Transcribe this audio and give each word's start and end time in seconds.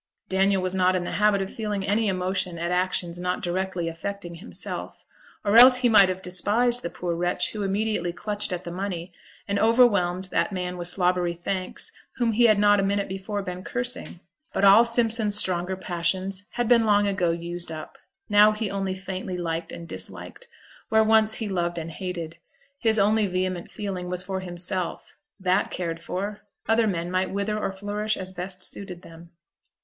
Daniel 0.29 0.63
was 0.63 0.73
not 0.73 0.95
in 0.95 1.03
the 1.03 1.11
habit 1.11 1.43
of 1.43 1.53
feeling 1.53 1.85
any 1.85 2.07
emotion 2.07 2.57
at 2.57 2.71
actions 2.71 3.19
not 3.19 3.39
directly 3.43 3.87
affecting 3.87 4.33
himself; 4.33 5.05
or 5.45 5.55
else 5.57 5.77
he 5.77 5.89
might 5.89 6.09
have 6.09 6.23
despised 6.23 6.81
the 6.81 6.89
poor 6.89 7.13
wretch 7.13 7.51
who 7.51 7.61
immediately 7.61 8.11
clutched 8.11 8.51
at 8.51 8.63
the 8.63 8.71
money, 8.71 9.11
and 9.47 9.59
overwhelmed 9.59 10.23
that 10.31 10.51
man 10.51 10.75
with 10.75 10.87
slobbery 10.87 11.35
thanks 11.35 11.91
whom 12.15 12.31
he 12.31 12.45
had 12.45 12.57
not 12.57 12.79
a 12.79 12.83
minute 12.83 13.07
before 13.07 13.43
been 13.43 13.63
cursing. 13.63 14.19
But 14.53 14.63
all 14.63 14.83
Simpson's 14.83 15.35
stronger 15.37 15.75
passions 15.77 16.45
had 16.53 16.67
been 16.67 16.85
long 16.87 17.07
ago 17.07 17.29
used 17.29 17.71
up; 17.71 17.99
now 18.27 18.53
he 18.53 18.71
only 18.71 18.95
faintly 18.95 19.37
liked 19.37 19.71
and 19.71 19.87
disliked, 19.87 20.47
where 20.89 21.03
once 21.03 21.35
he 21.35 21.47
loved 21.47 21.77
and 21.77 21.91
hated; 21.91 22.39
his 22.79 22.97
only 22.97 23.27
vehement 23.27 23.69
feeling 23.69 24.09
was 24.09 24.23
for 24.23 24.39
himself; 24.39 25.15
that 25.39 25.69
cared 25.69 26.01
for, 26.01 26.39
other 26.67 26.87
men 26.87 27.11
might 27.11 27.29
wither 27.29 27.59
or 27.59 27.71
flourish 27.71 28.17
as 28.17 28.33
best 28.33 28.63
suited 28.63 29.03
them. 29.03 29.29